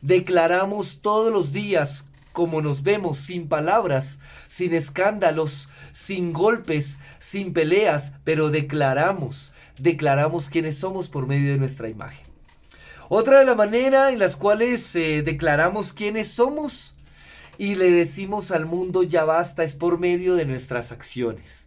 Declaramos 0.00 1.00
todos 1.00 1.32
los 1.32 1.52
días 1.52 2.06
como 2.32 2.62
nos 2.62 2.82
vemos, 2.82 3.18
sin 3.18 3.48
palabras, 3.48 4.18
sin 4.48 4.74
escándalos, 4.74 5.68
sin 5.92 6.32
golpes, 6.32 6.98
sin 7.18 7.52
peleas, 7.52 8.12
pero 8.24 8.50
declaramos, 8.50 9.52
declaramos 9.78 10.48
quiénes 10.48 10.78
somos 10.78 11.08
por 11.08 11.26
medio 11.26 11.52
de 11.52 11.58
nuestra 11.58 11.88
imagen. 11.88 12.26
Otra 13.08 13.40
de 13.40 13.44
la 13.44 13.54
manera 13.54 14.10
en 14.10 14.18
las 14.18 14.36
cuales 14.36 14.96
eh, 14.96 15.22
declaramos 15.22 15.92
quiénes 15.92 16.28
somos 16.28 16.94
y 17.58 17.74
le 17.74 17.90
decimos 17.90 18.50
al 18.50 18.64
mundo 18.64 19.02
ya 19.02 19.24
basta 19.24 19.64
es 19.64 19.74
por 19.74 19.98
medio 19.98 20.34
de 20.34 20.46
nuestras 20.46 20.92
acciones. 20.92 21.61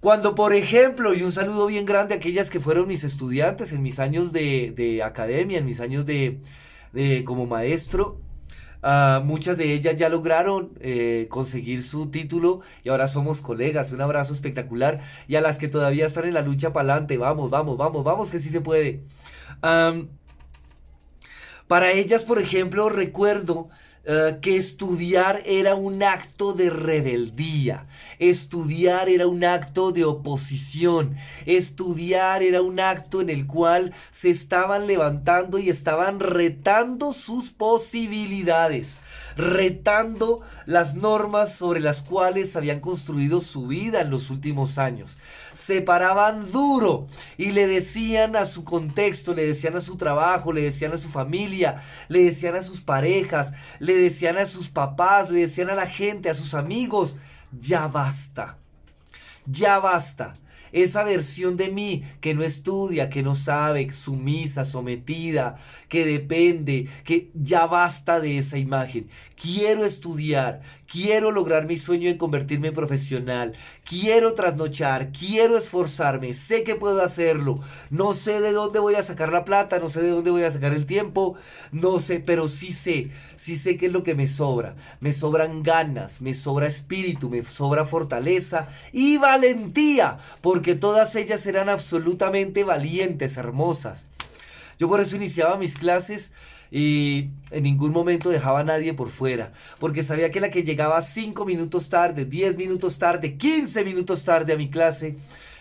Cuando, 0.00 0.36
por 0.36 0.54
ejemplo, 0.54 1.12
y 1.12 1.22
un 1.24 1.32
saludo 1.32 1.66
bien 1.66 1.84
grande 1.84 2.14
a 2.14 2.18
aquellas 2.18 2.50
que 2.50 2.60
fueron 2.60 2.86
mis 2.86 3.02
estudiantes 3.02 3.72
en 3.72 3.82
mis 3.82 3.98
años 3.98 4.32
de, 4.32 5.02
academia, 5.04 5.58
en 5.58 5.66
mis 5.66 5.80
años 5.80 6.06
de, 6.06 6.40
como 7.24 7.46
maestro, 7.46 8.20
ah, 8.80 9.20
muchas 9.24 9.58
de 9.58 9.72
ellas 9.72 9.96
ya 9.96 10.08
lograron 10.08 10.70
eh, 10.80 11.26
conseguir 11.30 11.82
su 11.82 12.10
título 12.10 12.60
y 12.84 12.90
ahora 12.90 13.08
somos 13.08 13.42
colegas. 13.42 13.92
Un 13.92 14.00
abrazo 14.00 14.32
espectacular. 14.32 15.00
Y 15.26 15.34
a 15.34 15.40
las 15.40 15.58
que 15.58 15.66
todavía 15.66 16.06
están 16.06 16.26
en 16.26 16.34
la 16.34 16.42
lucha 16.42 16.72
para 16.72 16.92
adelante, 16.92 17.18
vamos, 17.18 17.50
vamos, 17.50 17.76
vamos, 17.76 18.04
vamos, 18.04 18.30
que 18.30 18.38
sí 18.38 18.50
se 18.50 18.60
puede. 18.60 19.02
Para 21.66 21.90
ellas, 21.90 22.22
por 22.22 22.38
ejemplo, 22.38 22.88
recuerdo 22.88 23.68
eh, 24.10 24.38
que 24.40 24.56
estudiar 24.56 25.42
era 25.44 25.74
un 25.74 26.02
acto 26.02 26.54
de 26.54 26.70
rebeldía, 26.70 27.86
estudiar 28.18 29.10
era 29.10 29.26
un 29.26 29.44
acto 29.44 29.92
de 29.92 30.06
oposición, 30.06 31.14
estudiar 31.44 32.42
era 32.42 32.62
un 32.62 32.80
acto 32.80 33.20
en 33.20 33.28
el 33.28 33.46
cual 33.46 33.92
se 34.10 34.30
estaban 34.30 34.86
levantando 34.86 35.58
y 35.58 35.68
estaban 35.68 36.20
retando 36.20 37.12
sus 37.12 37.50
posibilidades 37.50 39.00
retando 39.38 40.40
las 40.66 40.96
normas 40.96 41.54
sobre 41.54 41.78
las 41.78 42.02
cuales 42.02 42.56
habían 42.56 42.80
construido 42.80 43.40
su 43.40 43.68
vida 43.68 44.00
en 44.00 44.10
los 44.10 44.30
últimos 44.30 44.78
años. 44.78 45.16
Se 45.54 45.80
paraban 45.80 46.50
duro 46.50 47.06
y 47.36 47.52
le 47.52 47.68
decían 47.68 48.34
a 48.34 48.46
su 48.46 48.64
contexto, 48.64 49.34
le 49.34 49.46
decían 49.46 49.76
a 49.76 49.80
su 49.80 49.96
trabajo, 49.96 50.52
le 50.52 50.62
decían 50.62 50.92
a 50.92 50.98
su 50.98 51.08
familia, 51.08 51.80
le 52.08 52.24
decían 52.24 52.56
a 52.56 52.62
sus 52.62 52.80
parejas, 52.80 53.52
le 53.78 53.94
decían 53.94 54.38
a 54.38 54.44
sus 54.44 54.68
papás, 54.68 55.30
le 55.30 55.40
decían 55.40 55.70
a 55.70 55.76
la 55.76 55.86
gente, 55.86 56.28
a 56.28 56.34
sus 56.34 56.54
amigos, 56.54 57.16
ya 57.52 57.86
basta, 57.86 58.58
ya 59.46 59.78
basta 59.78 60.34
esa 60.72 61.04
versión 61.04 61.56
de 61.56 61.68
mí 61.70 62.04
que 62.20 62.34
no 62.34 62.42
estudia, 62.42 63.10
que 63.10 63.22
no 63.22 63.34
sabe, 63.34 63.90
sumisa, 63.92 64.64
sometida, 64.64 65.56
que 65.88 66.04
depende, 66.04 66.88
que 67.04 67.30
ya 67.34 67.66
basta 67.66 68.20
de 68.20 68.38
esa 68.38 68.58
imagen. 68.58 69.08
Quiero 69.40 69.84
estudiar, 69.84 70.62
quiero 70.90 71.30
lograr 71.30 71.66
mi 71.66 71.78
sueño 71.78 72.08
de 72.08 72.16
convertirme 72.16 72.68
en 72.68 72.74
profesional, 72.74 73.54
quiero 73.84 74.34
trasnochar, 74.34 75.12
quiero 75.12 75.56
esforzarme, 75.56 76.34
sé 76.34 76.64
que 76.64 76.74
puedo 76.74 77.00
hacerlo, 77.02 77.60
no 77.90 78.14
sé 78.14 78.40
de 78.40 78.52
dónde 78.52 78.80
voy 78.80 78.96
a 78.96 79.02
sacar 79.02 79.30
la 79.30 79.44
plata, 79.44 79.78
no 79.78 79.88
sé 79.88 80.00
de 80.00 80.10
dónde 80.10 80.32
voy 80.32 80.42
a 80.42 80.50
sacar 80.50 80.72
el 80.72 80.86
tiempo, 80.86 81.36
no 81.70 82.00
sé, 82.00 82.18
pero 82.18 82.48
sí 82.48 82.72
sé, 82.72 83.10
sí 83.36 83.56
sé 83.56 83.76
qué 83.76 83.86
es 83.86 83.92
lo 83.92 84.02
que 84.02 84.14
me 84.14 84.26
sobra. 84.26 84.74
Me 85.00 85.12
sobran 85.12 85.62
ganas, 85.62 86.20
me 86.20 86.34
sobra 86.34 86.66
espíritu, 86.66 87.28
me 87.30 87.44
sobra 87.44 87.84
fortaleza 87.84 88.68
y 88.92 89.18
valentía, 89.18 90.18
porque 90.58 90.74
todas 90.74 91.14
ellas 91.14 91.46
eran 91.46 91.68
absolutamente 91.68 92.64
valientes, 92.64 93.36
hermosas. 93.36 94.06
Yo 94.76 94.88
por 94.88 94.98
eso 94.98 95.14
iniciaba 95.14 95.56
mis 95.56 95.76
clases 95.76 96.32
y 96.72 97.28
en 97.52 97.62
ningún 97.62 97.92
momento 97.92 98.28
dejaba 98.28 98.58
a 98.58 98.64
nadie 98.64 98.92
por 98.92 99.10
fuera, 99.10 99.52
porque 99.78 100.02
sabía 100.02 100.32
que 100.32 100.40
la 100.40 100.50
que 100.50 100.64
llegaba 100.64 101.00
5 101.00 101.44
minutos 101.44 101.90
tarde, 101.90 102.24
10 102.24 102.56
minutos 102.56 102.98
tarde, 102.98 103.36
15 103.36 103.84
minutos 103.84 104.24
tarde 104.24 104.52
a 104.52 104.56
mi 104.56 104.68
clase, 104.68 105.14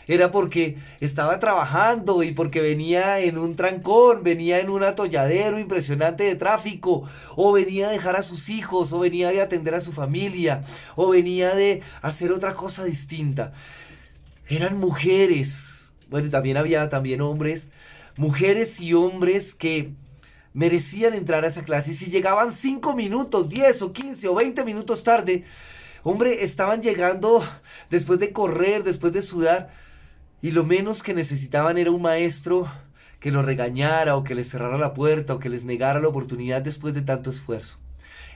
era 0.07 0.31
porque 0.31 0.77
estaba 0.99 1.37
trabajando 1.37 2.23
y 2.23 2.31
porque 2.31 2.61
venía 2.61 3.19
en 3.19 3.37
un 3.37 3.55
trancón, 3.55 4.23
venía 4.23 4.59
en 4.59 4.71
un 4.71 4.81
atolladero 4.81 5.59
impresionante 5.59 6.23
de 6.23 6.35
tráfico, 6.35 7.03
o 7.35 7.51
venía 7.51 7.89
a 7.89 7.91
dejar 7.91 8.15
a 8.15 8.23
sus 8.23 8.49
hijos, 8.49 8.93
o 8.93 8.99
venía 8.99 9.29
de 9.29 9.41
atender 9.41 9.75
a 9.75 9.81
su 9.81 9.91
familia, 9.91 10.63
o 10.95 11.09
venía 11.09 11.53
de 11.53 11.83
hacer 12.01 12.31
otra 12.31 12.55
cosa 12.55 12.83
distinta. 12.83 13.53
Eran 14.49 14.77
mujeres, 14.77 15.93
bueno, 16.09 16.29
también 16.29 16.57
había 16.57 16.89
también 16.89 17.21
hombres, 17.21 17.69
mujeres 18.15 18.79
y 18.79 18.93
hombres 18.93 19.53
que 19.53 19.91
merecían 20.53 21.13
entrar 21.13 21.43
a 21.43 21.49
esa 21.49 21.63
clase. 21.63 21.91
Y 21.91 21.95
si 21.95 22.05
llegaban 22.09 22.53
5 22.53 22.95
minutos, 22.95 23.49
10 23.49 23.81
o 23.81 23.93
15 23.93 24.27
o 24.29 24.35
20 24.35 24.63
minutos 24.63 25.03
tarde, 25.03 25.43
hombre, 26.03 26.43
estaban 26.43 26.81
llegando 26.81 27.45
después 27.89 28.19
de 28.19 28.31
correr, 28.31 28.83
después 28.83 29.13
de 29.13 29.21
sudar, 29.21 29.69
y 30.41 30.51
lo 30.51 30.63
menos 30.63 31.03
que 31.03 31.13
necesitaban 31.13 31.77
era 31.77 31.91
un 31.91 32.01
maestro 32.01 32.71
que 33.19 33.31
los 33.31 33.45
regañara 33.45 34.15
o 34.15 34.23
que 34.23 34.35
les 34.35 34.49
cerrara 34.49 34.77
la 34.77 34.93
puerta 34.93 35.33
o 35.33 35.39
que 35.39 35.49
les 35.49 35.65
negara 35.65 35.99
la 35.99 36.07
oportunidad 36.07 36.61
después 36.61 36.93
de 36.93 37.01
tanto 37.01 37.29
esfuerzo. 37.29 37.79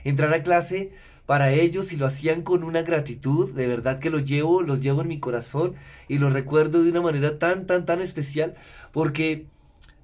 Entrar 0.04 0.34
a 0.34 0.42
clase 0.42 0.92
para 1.26 1.52
ellos 1.52 1.92
y 1.92 1.96
lo 1.96 2.06
hacían 2.06 2.42
con 2.42 2.64
una 2.64 2.82
gratitud, 2.82 3.52
de 3.52 3.66
verdad 3.66 3.98
que 4.00 4.10
los 4.10 4.24
llevo, 4.24 4.62
los 4.62 4.80
llevo 4.80 5.02
en 5.02 5.08
mi 5.08 5.20
corazón 5.20 5.74
y 6.08 6.18
los 6.18 6.32
recuerdo 6.32 6.82
de 6.82 6.90
una 6.90 7.00
manera 7.00 7.38
tan, 7.38 7.66
tan, 7.66 7.86
tan 7.86 8.00
especial 8.00 8.54
porque 8.92 9.46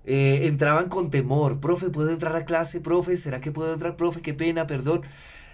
eh, 0.04 0.46
entraban 0.46 0.88
con 0.88 1.10
temor. 1.10 1.60
Profe, 1.60 1.90
¿puedo 1.90 2.10
entrar 2.10 2.34
a 2.36 2.44
clase? 2.44 2.80
Profe, 2.80 3.16
¿será 3.16 3.40
que 3.40 3.52
puedo 3.52 3.74
entrar? 3.74 3.96
Profe, 3.96 4.22
qué 4.22 4.34
pena, 4.34 4.66
perdón. 4.66 5.02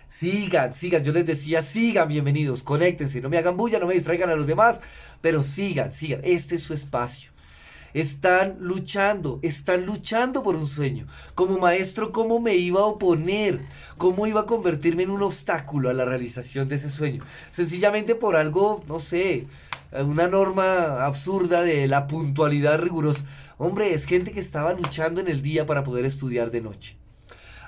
Sigan, 0.06 0.72
sigan, 0.72 1.02
yo 1.02 1.12
les 1.12 1.26
decía, 1.26 1.60
sigan, 1.62 2.08
bienvenidos, 2.08 2.62
conéctense, 2.62 3.20
no 3.20 3.28
me 3.28 3.38
hagan 3.38 3.56
bulla, 3.56 3.80
no 3.80 3.86
me 3.86 3.94
distraigan 3.94 4.30
a 4.30 4.36
los 4.36 4.46
demás, 4.46 4.80
pero 5.20 5.42
sigan, 5.42 5.90
sigan, 5.90 6.20
este 6.22 6.54
es 6.54 6.62
su 6.62 6.74
espacio. 6.74 7.33
Están 7.94 8.56
luchando, 8.60 9.38
están 9.42 9.86
luchando 9.86 10.42
por 10.42 10.56
un 10.56 10.66
sueño. 10.66 11.06
Como 11.36 11.58
maestro, 11.58 12.10
¿cómo 12.10 12.40
me 12.40 12.56
iba 12.56 12.80
a 12.80 12.86
oponer? 12.86 13.60
¿Cómo 13.98 14.26
iba 14.26 14.42
a 14.42 14.46
convertirme 14.46 15.04
en 15.04 15.10
un 15.10 15.22
obstáculo 15.22 15.88
a 15.88 15.94
la 15.94 16.04
realización 16.04 16.68
de 16.68 16.74
ese 16.74 16.90
sueño? 16.90 17.22
Sencillamente 17.52 18.16
por 18.16 18.34
algo, 18.34 18.82
no 18.88 18.98
sé, 18.98 19.46
una 19.92 20.26
norma 20.26 21.06
absurda 21.06 21.62
de 21.62 21.86
la 21.86 22.08
puntualidad 22.08 22.80
rigurosa. 22.80 23.24
Hombre, 23.58 23.94
es 23.94 24.06
gente 24.06 24.32
que 24.32 24.40
estaba 24.40 24.72
luchando 24.72 25.20
en 25.20 25.28
el 25.28 25.40
día 25.40 25.64
para 25.64 25.84
poder 25.84 26.04
estudiar 26.04 26.50
de 26.50 26.62
noche. 26.62 26.96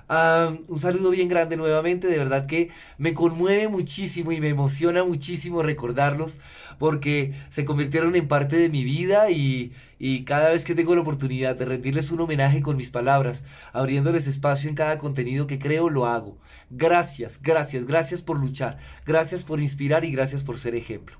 un 0.08 0.80
saludo 0.80 1.10
bien 1.10 1.28
grande 1.28 1.56
nuevamente, 1.56 2.08
de 2.08 2.18
verdad 2.18 2.46
que 2.46 2.70
me 2.98 3.14
conmueve 3.14 3.68
muchísimo 3.68 4.32
y 4.32 4.40
me 4.40 4.48
emociona 4.48 5.04
muchísimo 5.04 5.62
recordarlos 5.62 6.38
porque 6.78 7.34
se 7.48 7.64
convirtieron 7.64 8.16
en 8.16 8.28
parte 8.28 8.56
de 8.56 8.68
mi 8.68 8.84
vida 8.84 9.30
y, 9.30 9.72
y, 9.98 10.24
cada 10.24 10.50
vez 10.50 10.64
que 10.64 10.74
tengo 10.74 10.94
la 10.94 11.00
oportunidad 11.00 11.56
de 11.56 11.64
rendirles 11.64 12.10
un 12.10 12.20
homenaje 12.20 12.62
con 12.62 12.76
mis 12.76 12.90
palabras, 12.90 13.44
abriéndoles 13.72 14.26
espacio 14.26 14.68
en 14.68 14.76
cada 14.76 14.98
contenido 14.98 15.46
que 15.46 15.58
creo, 15.58 15.88
lo 15.88 16.06
hago. 16.06 16.38
Gracias, 16.70 17.40
gracias, 17.42 17.86
gracias 17.86 18.22
por 18.22 18.38
luchar, 18.38 18.78
gracias 19.06 19.44
por 19.44 19.60
inspirar 19.60 20.04
y 20.04 20.10
gracias 20.10 20.42
por 20.42 20.58
ser 20.58 20.74
ejemplo. 20.74 21.16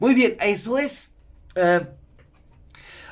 Muy 0.00 0.14
bien, 0.14 0.36
eso 0.40 0.78
es... 0.78 1.12
Eh, 1.54 1.86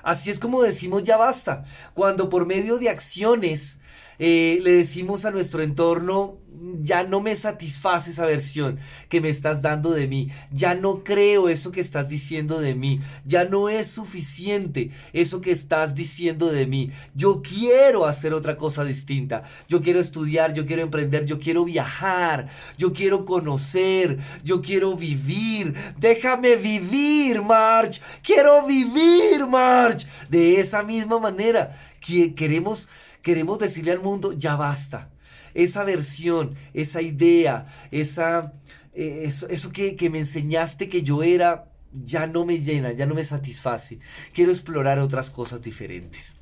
así 0.03 0.31
es 0.31 0.39
como 0.39 0.63
decimos 0.63 1.05
ya 1.05 1.17
basta. 1.17 1.65
Cuando 1.95 2.29
por 2.29 2.47
medio 2.47 2.79
de 2.79 2.91
acciones 2.91 3.79
eh, 4.19 4.59
le 4.63 4.73
decimos 4.73 5.25
a 5.25 5.31
nuestro 5.31 5.63
entorno, 5.63 6.39
ya 6.81 7.05
no 7.05 7.21
me 7.21 7.35
satisface 7.37 8.11
esa 8.11 8.27
versión 8.27 8.79
que 9.09 9.21
me 9.21 9.29
estás 9.29 9.63
dando 9.63 9.91
de 9.91 10.07
mí, 10.07 10.31
ya 10.51 10.75
no 10.75 11.05
creo 11.05 11.49
eso 11.49 11.73
que 11.73 11.81
estás 11.81 12.09
diciendo 12.09 12.61
de 12.61 12.75
mí, 12.75 13.01
ya 13.25 13.45
no 13.45 13.69
es 13.69 13.89
suficiente 13.89 14.91
eso 15.13 15.41
que 15.41 15.53
estás 15.53 15.95
diciendo 15.95 16.51
de 16.51 16.67
mí, 16.67 16.91
yo 17.15 17.43
quiero 17.43 18.07
hacer 18.07 18.33
otra 18.33 18.57
cosa 18.57 18.85
distinta, 18.85 19.43
yo 19.69 19.83
quiero 19.83 20.01
estudiar, 20.01 20.55
yo 20.55 20.67
quiero 20.67 20.83
emprender, 20.83 21.27
yo 21.27 21.39
quiero 21.39 21.65
viajar, 21.65 22.49
yo 22.79 22.93
quiero 22.93 23.25
conocer, 23.25 24.19
yo 24.45 24.63
quiero 24.63 24.97
vivir, 24.97 25.75
déjame 25.99 26.57
vivir, 26.57 27.43
March, 27.43 28.01
quiero 28.23 28.67
vivir, 28.67 29.47
March, 29.47 30.07
de 30.29 30.61
esa 30.61 30.83
misma 30.83 31.19
manera 31.19 31.77
que 32.01 32.35
queremos 32.35 32.89
Queremos 33.27 33.59
decirle 33.59 33.91
al 33.91 33.99
mundo, 33.99 34.35
ya 34.35 34.55
basta. 34.55 35.11
Esa 35.53 35.83
versión, 35.83 36.55
esa 36.75 37.03
idea, 37.03 37.67
esa, 37.91 38.53
eh, 38.95 39.25
eso, 39.27 39.73
que, 39.73 39.97
que 39.97 40.11
me 40.11 40.21
enseñaste 40.21 40.89
que 40.89 41.03
yo 41.03 41.25
era, 41.25 41.73
ya 41.93 42.29
no 42.29 42.45
me 42.45 42.61
llena, 42.61 42.93
ya 42.93 43.05
no 43.05 43.17
me 43.17 43.25
satisface. 43.25 43.99
Quiero 44.33 44.53
explorar 44.53 45.01
otras 45.01 45.31
cosas 45.31 45.61
diferentes. 45.61 46.37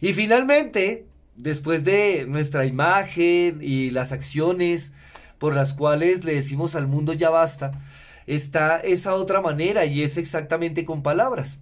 Y 0.00 0.12
finalmente, 0.12 1.06
después 1.36 1.84
de 1.84 2.26
nuestra 2.26 2.66
imagen 2.66 3.60
y 3.62 3.92
las 3.92 4.10
acciones 4.10 4.94
por 5.38 5.54
las 5.54 5.72
cuales 5.72 6.24
le 6.24 6.34
decimos 6.34 6.74
al 6.74 6.88
mundo 6.88 7.12
ya 7.12 7.30
basta, 7.30 7.80
está 8.26 8.80
esa 8.80 9.14
otra 9.14 9.40
manera 9.40 9.84
y 9.84 10.02
es 10.02 10.16
exactamente 10.16 10.84
con 10.84 11.04
palabras 11.04 11.60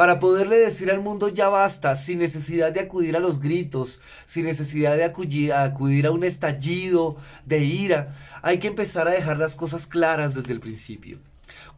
para 0.00 0.18
poderle 0.18 0.56
decir 0.56 0.90
al 0.90 1.02
mundo 1.02 1.28
ya 1.28 1.50
basta, 1.50 1.94
sin 1.94 2.20
necesidad 2.20 2.72
de 2.72 2.80
acudir 2.80 3.16
a 3.16 3.20
los 3.20 3.38
gritos, 3.38 4.00
sin 4.24 4.46
necesidad 4.46 4.96
de 4.96 5.04
acudir, 5.04 5.52
a 5.52 6.10
un 6.10 6.24
estallido 6.24 7.18
de 7.44 7.58
ira. 7.66 8.16
Hay 8.40 8.60
que 8.60 8.68
empezar 8.68 9.08
a 9.08 9.10
dejar 9.10 9.36
las 9.36 9.56
cosas 9.56 9.86
claras 9.86 10.34
desde 10.34 10.54
el 10.54 10.60
principio. 10.60 11.18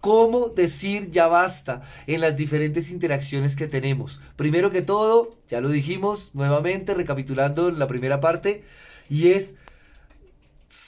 ¿Cómo 0.00 0.50
decir 0.50 1.11
ya 1.11 1.26
basta 1.26 1.83
en 2.07 2.21
las 2.21 2.37
diferentes 2.37 2.93
interacciones 2.93 3.57
que 3.57 3.67
tenemos? 3.67 4.21
Primero 4.37 4.71
que 4.71 4.83
todo, 4.83 5.37
ya 5.49 5.61
lo 5.61 5.71
dijimos 5.71 6.31
nuevamente, 6.33 6.95
recapitulando 6.95 7.73
la 7.73 7.88
primera 7.88 8.21
parte, 8.21 8.62
y 9.11 9.31
es 9.31 9.57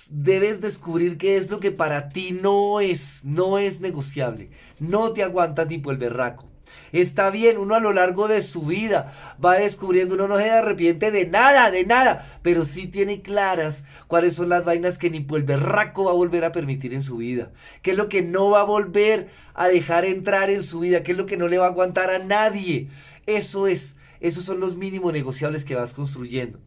debes 0.08 0.60
descubrir 0.60 1.18
qué 1.18 1.36
es 1.36 1.50
lo 1.50 1.58
que 1.58 1.72
para 1.72 2.10
ti 2.10 2.30
no 2.30 2.78
es, 2.78 3.24
no 3.24 3.58
es 3.58 3.80
negociable. 3.80 4.50
No 4.78 5.12
te 5.12 5.24
aguantas 5.24 5.66
ni 5.66 5.78
por 5.78 5.94
el 5.94 5.98
berraco. 5.98 6.53
Está 6.92 7.30
bien, 7.30 7.58
uno 7.58 7.74
a 7.74 7.80
lo 7.80 7.92
largo 7.92 8.28
de 8.28 8.42
su 8.42 8.62
vida 8.62 9.12
va 9.44 9.58
descubriendo, 9.58 10.14
uno 10.14 10.28
no 10.28 10.36
se 10.38 10.50
arrepiente 10.50 11.10
de 11.10 11.26
nada, 11.26 11.70
de 11.70 11.84
nada, 11.84 12.26
pero 12.42 12.64
sí 12.64 12.86
tiene 12.86 13.22
claras 13.22 13.84
cuáles 14.06 14.34
son 14.34 14.48
las 14.48 14.64
vainas 14.64 14.98
que 14.98 15.10
ni 15.10 15.26
el 15.34 15.42
berraco 15.42 16.04
va 16.04 16.12
a 16.12 16.14
volver 16.14 16.44
a 16.44 16.52
permitir 16.52 16.94
en 16.94 17.02
su 17.02 17.16
vida. 17.16 17.52
¿Qué 17.82 17.92
es 17.92 17.96
lo 17.96 18.08
que 18.08 18.22
no 18.22 18.50
va 18.50 18.60
a 18.60 18.64
volver 18.64 19.28
a 19.54 19.68
dejar 19.68 20.04
entrar 20.04 20.50
en 20.50 20.62
su 20.62 20.80
vida? 20.80 21.02
¿Qué 21.02 21.12
es 21.12 21.18
lo 21.18 21.26
que 21.26 21.36
no 21.36 21.48
le 21.48 21.58
va 21.58 21.66
a 21.66 21.70
aguantar 21.70 22.10
a 22.10 22.18
nadie? 22.18 22.88
Eso 23.26 23.66
es, 23.66 23.96
esos 24.20 24.44
son 24.44 24.60
los 24.60 24.76
mínimos 24.76 25.12
negociables 25.12 25.64
que 25.64 25.74
vas 25.74 25.94
construyendo. 25.94 26.58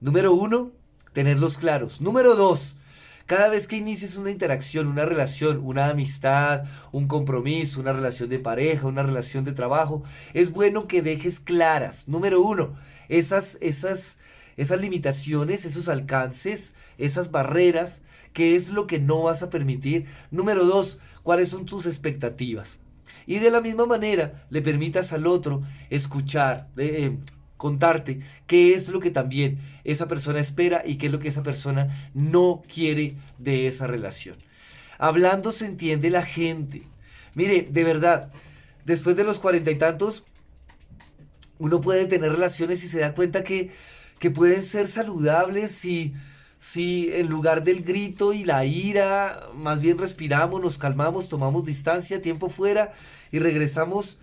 Número 0.00 0.32
uno, 0.32 0.72
tenerlos 1.12 1.58
claros. 1.58 2.00
Número 2.00 2.34
dos, 2.36 2.76
cada 3.28 3.50
vez 3.50 3.68
que 3.68 3.76
inicies 3.76 4.16
una 4.16 4.30
interacción, 4.30 4.86
una 4.86 5.04
relación, 5.04 5.60
una 5.62 5.90
amistad, 5.90 6.64
un 6.92 7.06
compromiso, 7.06 7.78
una 7.78 7.92
relación 7.92 8.30
de 8.30 8.38
pareja, 8.38 8.86
una 8.86 9.02
relación 9.02 9.44
de 9.44 9.52
trabajo, 9.52 10.02
es 10.32 10.50
bueno 10.50 10.88
que 10.88 11.02
dejes 11.02 11.38
claras, 11.38 12.08
número 12.08 12.40
uno, 12.40 12.74
esas, 13.10 13.58
esas, 13.60 14.16
esas 14.56 14.80
limitaciones, 14.80 15.66
esos 15.66 15.90
alcances, 15.90 16.74
esas 16.96 17.30
barreras, 17.30 18.00
qué 18.32 18.56
es 18.56 18.70
lo 18.70 18.86
que 18.86 18.98
no 18.98 19.24
vas 19.24 19.42
a 19.42 19.50
permitir. 19.50 20.06
Número 20.30 20.64
dos, 20.64 20.98
cuáles 21.22 21.50
son 21.50 21.66
tus 21.66 21.84
expectativas. 21.84 22.78
Y 23.26 23.40
de 23.40 23.50
la 23.50 23.60
misma 23.60 23.84
manera 23.84 24.46
le 24.48 24.62
permitas 24.62 25.12
al 25.12 25.26
otro 25.26 25.62
escuchar, 25.90 26.70
eh, 26.78 27.18
contarte 27.58 28.20
qué 28.46 28.74
es 28.74 28.88
lo 28.88 29.00
que 29.00 29.10
también 29.10 29.58
esa 29.84 30.08
persona 30.08 30.40
espera 30.40 30.82
y 30.86 30.96
qué 30.96 31.06
es 31.06 31.12
lo 31.12 31.18
que 31.18 31.28
esa 31.28 31.42
persona 31.42 32.10
no 32.14 32.62
quiere 32.72 33.16
de 33.36 33.66
esa 33.66 33.86
relación. 33.86 34.36
Hablando 34.96 35.52
se 35.52 35.66
entiende 35.66 36.08
la 36.08 36.24
gente. 36.24 36.82
Mire, 37.34 37.68
de 37.70 37.84
verdad, 37.84 38.32
después 38.86 39.16
de 39.16 39.24
los 39.24 39.38
cuarenta 39.38 39.70
y 39.70 39.76
tantos, 39.76 40.24
uno 41.58 41.80
puede 41.80 42.06
tener 42.06 42.32
relaciones 42.32 42.82
y 42.84 42.88
se 42.88 43.00
da 43.00 43.14
cuenta 43.14 43.44
que, 43.44 43.70
que 44.18 44.30
pueden 44.30 44.62
ser 44.62 44.88
saludables 44.88 45.72
si, 45.72 46.14
si 46.58 47.10
en 47.12 47.28
lugar 47.28 47.64
del 47.64 47.82
grito 47.82 48.32
y 48.32 48.44
la 48.44 48.64
ira, 48.64 49.48
más 49.54 49.80
bien 49.80 49.98
respiramos, 49.98 50.60
nos 50.60 50.78
calmamos, 50.78 51.28
tomamos 51.28 51.64
distancia, 51.64 52.22
tiempo 52.22 52.48
fuera 52.48 52.92
y 53.30 53.40
regresamos 53.40 54.16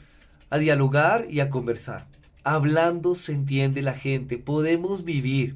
a 0.50 0.58
dialogar 0.58 1.28
y 1.30 1.42
a 1.42 1.50
conversar. 1.50 2.15
Hablando 2.46 3.16
se 3.16 3.32
entiende 3.32 3.82
la 3.82 3.96
gente. 3.96 4.38
Podemos 4.38 5.04
vivir. 5.04 5.56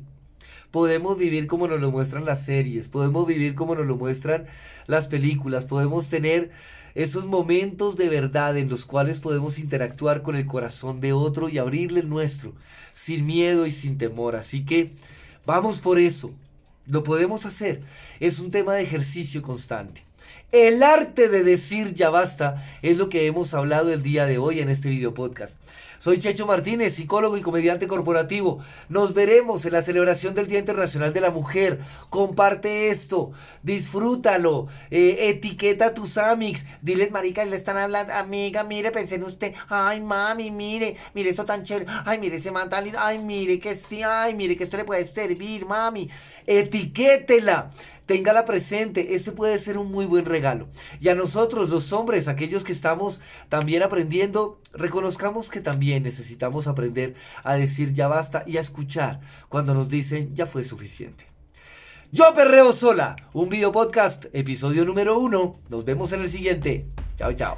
Podemos 0.71 1.19
vivir 1.19 1.45
como 1.45 1.67
nos 1.67 1.79
lo 1.79 1.91
muestran 1.91 2.25
las 2.25 2.43
series. 2.43 2.87
Podemos 2.87 3.27
vivir 3.27 3.53
como 3.53 3.75
nos 3.75 3.85
lo 3.85 3.95
muestran 3.95 4.47
las 4.87 5.07
películas. 5.07 5.65
Podemos 5.65 6.09
tener 6.09 6.49
esos 6.95 7.25
momentos 7.25 7.95
de 7.95 8.09
verdad 8.09 8.57
en 8.57 8.69
los 8.69 8.85
cuales 8.85 9.19
podemos 9.19 9.59
interactuar 9.59 10.23
con 10.23 10.35
el 10.35 10.47
corazón 10.47 10.99
de 10.99 11.13
otro 11.13 11.47
y 11.47 11.59
abrirle 11.59 11.99
el 11.99 12.09
nuestro. 12.09 12.53
Sin 12.95 13.23
miedo 13.27 13.67
y 13.67 13.71
sin 13.71 13.99
temor. 13.99 14.35
Así 14.35 14.65
que 14.65 14.91
vamos 15.45 15.77
por 15.77 15.99
eso. 15.99 16.31
Lo 16.87 17.03
podemos 17.03 17.45
hacer. 17.45 17.83
Es 18.19 18.39
un 18.39 18.49
tema 18.49 18.73
de 18.73 18.81
ejercicio 18.81 19.43
constante. 19.43 20.01
El 20.51 20.81
arte 20.81 21.29
de 21.29 21.43
decir 21.43 21.93
ya 21.93 22.09
basta 22.09 22.65
es 22.81 22.97
lo 22.97 23.09
que 23.09 23.27
hemos 23.27 23.53
hablado 23.53 23.93
el 23.93 24.01
día 24.01 24.25
de 24.25 24.39
hoy 24.39 24.59
en 24.59 24.69
este 24.69 24.89
video 24.89 25.13
podcast. 25.13 25.59
Soy 25.99 26.17
Checho 26.17 26.47
Martínez, 26.47 26.95
psicólogo 26.95 27.35
y 27.35 27.41
comediante 27.41 27.85
corporativo. 27.85 28.59
Nos 28.87 29.13
veremos 29.13 29.65
en 29.65 29.73
la 29.73 29.81
celebración 29.81 30.33
del 30.33 30.47
Día 30.47 30.59
Internacional 30.59 31.11
de 31.11 31.19
la 31.19 31.29
Mujer. 31.29 31.81
Comparte 32.09 32.89
esto, 32.89 33.33
disfrútalo, 33.63 34.67
eh, 34.91 35.27
etiqueta 35.27 35.93
tus 35.93 36.17
amics. 36.17 36.65
Diles, 36.81 37.11
marica, 37.11 37.43
le 37.43 37.57
están 37.57 37.75
hablando, 37.75 38.13
amiga, 38.13 38.63
mire, 38.63 38.91
pensé 38.91 39.15
en 39.15 39.23
usted. 39.23 39.53
Ay, 39.67 39.99
mami, 39.99 40.51
mire, 40.51 40.95
mire 41.13 41.31
esto 41.31 41.45
tan 41.45 41.63
chévere. 41.63 41.85
Ay, 42.05 42.17
mire 42.17 42.37
ese 42.37 42.51
mantal. 42.51 42.89
Ay, 42.97 43.19
mire 43.19 43.59
que 43.59 43.75
sí, 43.75 44.01
ay, 44.01 44.33
mire 44.35 44.55
que 44.55 44.63
esto 44.63 44.77
le 44.77 44.85
puede 44.85 45.05
servir, 45.05 45.65
mami. 45.65 46.09
Etiquétela 46.47 47.71
téngala 48.09 48.43
presente, 48.43 49.13
ese 49.13 49.31
puede 49.33 49.59
ser 49.59 49.77
un 49.77 49.91
muy 49.91 50.07
buen 50.07 50.25
regalo. 50.25 50.67
Y 50.99 51.09
a 51.09 51.13
nosotros, 51.13 51.69
los 51.69 51.93
hombres, 51.93 52.27
aquellos 52.27 52.63
que 52.63 52.71
estamos 52.71 53.21
también 53.49 53.83
aprendiendo, 53.83 54.59
reconozcamos 54.73 55.51
que 55.51 55.61
necesitamos 55.97 56.67
aprender 56.67 57.15
a 57.43 57.55
decir 57.55 57.93
ya 57.93 58.07
basta 58.07 58.43
y 58.45 58.57
a 58.57 58.61
escuchar 58.61 59.21
cuando 59.47 59.73
nos 59.73 59.89
dicen 59.89 60.35
ya 60.35 60.45
fue 60.45 60.63
suficiente. 60.63 61.25
Yo 62.11 62.33
perreo 62.33 62.73
sola, 62.73 63.15
un 63.33 63.49
video 63.49 63.71
podcast, 63.71 64.25
episodio 64.33 64.83
número 64.83 65.19
uno. 65.19 65.57
Nos 65.69 65.85
vemos 65.85 66.11
en 66.11 66.21
el 66.21 66.29
siguiente. 66.29 66.87
Chao, 67.17 67.33
chao. 67.33 67.55